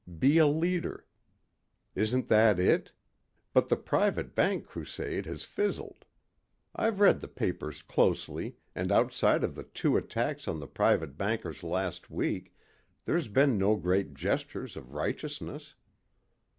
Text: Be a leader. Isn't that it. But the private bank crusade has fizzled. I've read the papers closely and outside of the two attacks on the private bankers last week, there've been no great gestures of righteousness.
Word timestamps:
Be 0.17 0.39
a 0.39 0.47
leader. 0.47 1.05
Isn't 1.93 2.27
that 2.27 2.57
it. 2.59 2.91
But 3.53 3.69
the 3.69 3.75
private 3.77 4.33
bank 4.33 4.65
crusade 4.65 5.27
has 5.27 5.43
fizzled. 5.43 6.05
I've 6.75 6.99
read 6.99 7.19
the 7.19 7.27
papers 7.27 7.83
closely 7.83 8.57
and 8.73 8.91
outside 8.91 9.43
of 9.43 9.53
the 9.53 9.61
two 9.65 9.97
attacks 9.97 10.47
on 10.47 10.57
the 10.57 10.65
private 10.65 11.19
bankers 11.19 11.61
last 11.61 12.09
week, 12.09 12.51
there've 13.05 13.31
been 13.31 13.59
no 13.59 13.75
great 13.75 14.15
gestures 14.15 14.75
of 14.75 14.95
righteousness. 14.95 15.75